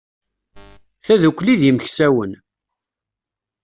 [1.05, 2.31] Tadukli d yimeksawen.